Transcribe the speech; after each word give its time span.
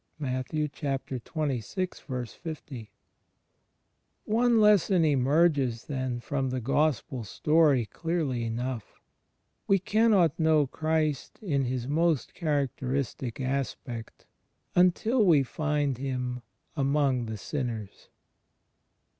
"* 0.17 0.17
One 0.17 0.71
lesson 4.59 5.05
emerges, 5.05 5.85
then 5.85 6.19
from 6.19 6.49
the 6.49 6.59
Gospel 6.59 7.23
story 7.23 7.85
clearly 7.85 8.43
enough. 8.43 8.99
We 9.67 9.77
cannot 9.77 10.39
know 10.39 10.65
Christ 10.65 11.37
in 11.43 11.65
His 11.65 11.87
most 11.87 12.33
charac 12.33 12.69
teristic 12.79 13.39
aspect 13.39 14.25
until 14.73 15.23
we 15.23 15.43
find 15.43 15.99
Him 15.99 16.41
among 16.75 17.27
the 17.27 17.37
Sinners. 17.37 18.09